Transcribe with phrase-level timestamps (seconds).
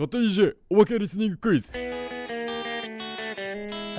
[0.00, 1.78] 勝手に DJ おまけリスニングクイズは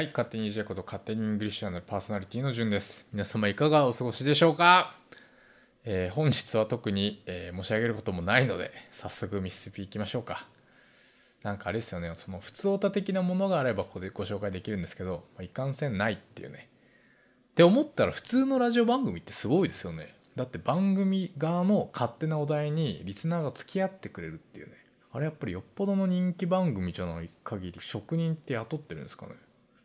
[0.02, 3.08] い、勝手に DJ こと勝手にイングリッシュアナルパーソナリティのじゅんです。
[3.14, 4.96] 皆様いかがお過ごしでしょうか、
[5.84, 10.48] えー本日は特に、えー申し上げることもないので、早速ミスピーいきましょうか。
[11.44, 16.68] なんかあれですよね、その普通お便り的なものがあればここでご紹介できるんですけど、まあいかんせんないっていうね。
[17.52, 20.16] って思ったら普通のラジオ番組ってすごいですよね。
[20.36, 24.74] だって番組側の勝手なお題にリスナーが付き合ってくれるっていうね。
[25.14, 29.34] あれやっぱりよっぽどの人気番組じゃない限り職人って雇ってるんですかね。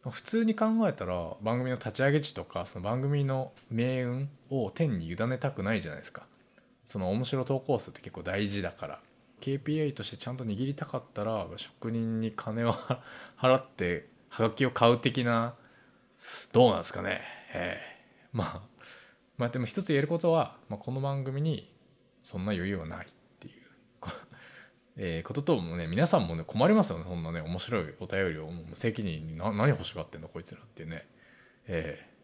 [0.08, 6.26] 普通に考えたら番組の立ち上げ地とかその番組の命運を天に委ねたくないじゃないですか。
[6.84, 9.00] その面白投稿数って結構大事だから。
[9.40, 12.74] KPI としてちゃんと握りたかったら職人に金を
[13.36, 15.54] 払ってハガキを買う的な
[16.52, 17.20] どうなんですかね。
[17.52, 17.96] ええ。
[18.32, 18.62] まあ
[19.36, 21.70] まあでも一つ言えることは、まあ、この番組に
[22.22, 23.06] そんな余裕はない。
[24.96, 27.04] えーことともね皆さんもね困りますよね。
[27.06, 31.06] そんなね面白いお便りを無責任にな何欲しがってんのこいつらってね。
[31.66, 32.16] えー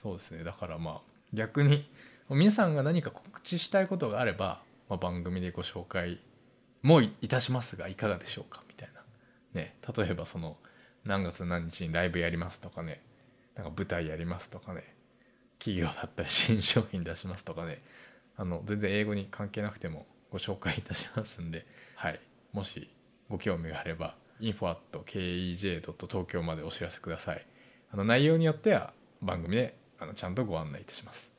[0.00, 0.44] そうですね。
[0.44, 1.00] だからまあ
[1.34, 1.90] 逆に
[2.30, 6.20] 皆さんが何か告知したいことがあれば、まあ、番組でご紹介
[6.82, 8.62] もいいたしますがいかがでしょうか？
[8.66, 9.02] みたいな。
[9.52, 9.76] ね。
[9.94, 10.56] 例えばその
[11.04, 13.02] 何月何日にライブやりますとかね。
[13.56, 14.94] なんか舞台やりますとかね。
[15.58, 17.82] 企業だったり新商品出しますとかね。
[18.38, 22.20] あの全然英語に関係なくてもご紹介いたしますんで、はい、
[22.52, 22.88] もし
[23.28, 27.46] ご興味があれば info.kej.tokyo までお知らせください。
[27.92, 31.32] あの内容によっては番組であのちゃんとご案内いたします。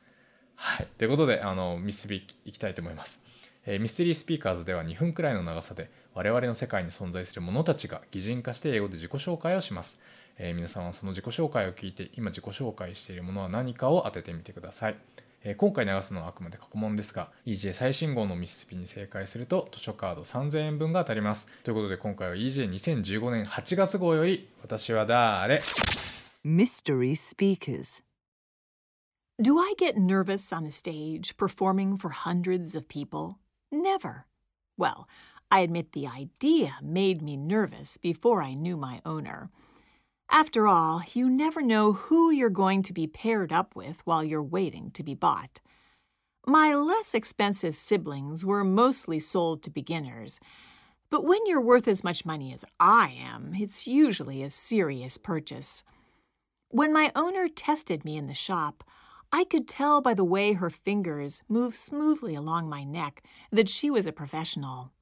[0.54, 0.88] はい。
[0.98, 3.22] ということであのミスビいきたいと思います、
[3.66, 10.00] えーミステリースピーカーズでは2分くらいの長さで我々の世界に存在する者たちが擬人化して英語で自己紹介をします。
[10.38, 14.96] えー皆さんはその自己紹介を聞いて今自己紹介しているものは何かを当ててみてください、
[15.44, 25.60] えー今回流すのはあくまで過去問ですが EJ 最新号のミスピに正解すると図書カード3000円分が当たりますということで今回は EJ2015 年8月号より私は誰
[26.44, 28.02] Mystery Speakers.
[29.40, 33.38] Do I get nervous on the stage performing for hundreds of people?
[33.70, 34.26] Never.
[34.76, 35.06] Well,
[35.50, 39.50] I admit the idea made me nervous before I knew my owner.
[40.34, 44.42] After all, you never know who you're going to be paired up with while you're
[44.42, 45.60] waiting to be bought.
[46.46, 50.40] My less expensive siblings were mostly sold to beginners,
[51.10, 55.84] but when you're worth as much money as I am, it's usually a serious purchase.
[56.70, 58.82] When my owner tested me in the shop,
[59.30, 63.90] I could tell by the way her fingers moved smoothly along my neck that she
[63.90, 64.92] was a professional.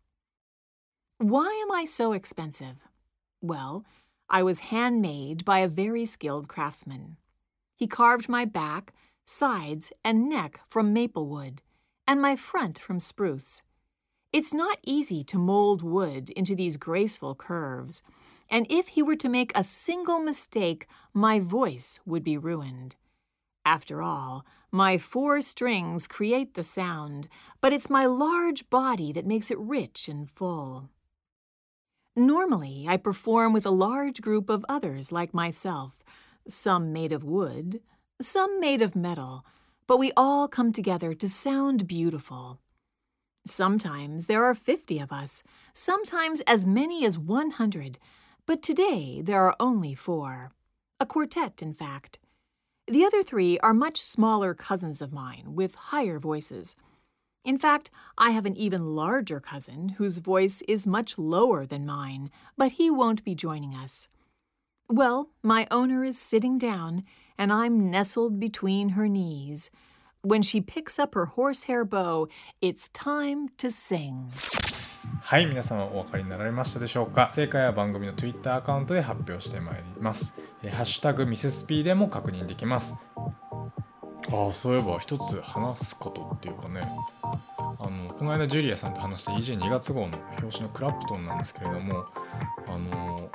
[1.18, 2.82] Why am I so expensive?
[3.40, 3.84] Well,
[4.32, 7.16] I was handmade by a very skilled craftsman.
[7.74, 11.62] He carved my back, sides, and neck from maple wood,
[12.06, 13.62] and my front from spruce.
[14.32, 18.02] It's not easy to mold wood into these graceful curves,
[18.48, 22.94] and if he were to make a single mistake, my voice would be ruined.
[23.64, 27.26] After all, my four strings create the sound,
[27.60, 30.88] but it's my large body that makes it rich and full.
[32.16, 36.02] Normally, I perform with a large group of others like myself,
[36.48, 37.80] some made of wood,
[38.20, 39.44] some made of metal,
[39.86, 42.58] but we all come together to sound beautiful.
[43.46, 47.98] Sometimes there are 50 of us, sometimes as many as 100,
[48.44, 50.50] but today there are only four.
[50.98, 52.18] A quartet, in fact.
[52.88, 56.74] The other three are much smaller cousins of mine with higher voices.
[57.43, 62.31] In fact, I have an even larger cousin whose voice is much lower than mine,
[62.57, 64.07] but he won't be joining us.
[64.89, 67.03] Well, my owner is sitting down,
[67.37, 69.69] and I'm nestled between her knees.
[70.21, 72.27] When she picks up her horsehair bow,
[72.61, 74.31] it's time to sing.
[75.21, 80.33] はい皆様お分かりになられましたでしょうか正解は番組の Twitter アカウントで発表してまいります
[80.63, 82.95] えーハッシュタグミセス P でも確認できます
[84.31, 86.81] ああそういえば一つ話すことっていうかね
[87.21, 87.28] あの
[88.20, 90.10] この間ジュリアさんと話した EJ2 月号の
[90.42, 92.04] 表紙のクラプトンなんですけれども
[92.68, 93.30] あの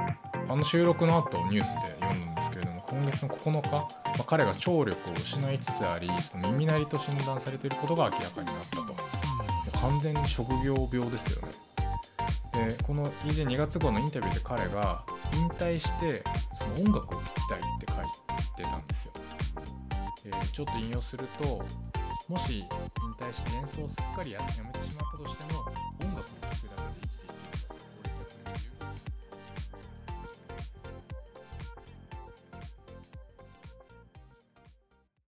[0.48, 3.88] あの収録の後ニュースで読んだんですけれども今月の9日、ま
[4.20, 8.84] あ、彼が聴力を失いつつありその耳鳴りと診断されていることが明らかになったと。
[8.84, 11.54] もう完全に職業病ですよね。
[12.54, 15.04] でこの EJ2 月号のインタビューで彼が
[15.34, 16.24] 引退して
[16.54, 19.12] その音楽を聴きたいって書いてたんですよ、
[20.28, 21.66] えーちょっと引用すると
[22.28, 22.66] もし引
[23.20, 25.65] 退して演奏をすっかりやめてしまったとしても